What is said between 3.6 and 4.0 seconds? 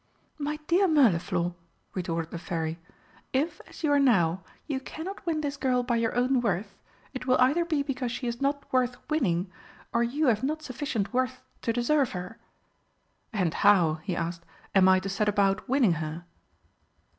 as you are